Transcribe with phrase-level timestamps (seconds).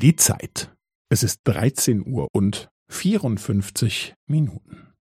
[0.00, 0.74] Die Zeit.
[1.10, 4.94] Es ist 13 Uhr und 54 Minuten.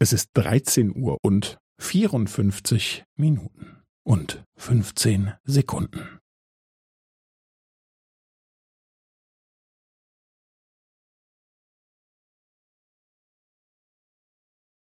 [0.00, 6.18] Es ist 13 Uhr und 54 Minuten und 15 Sekunden.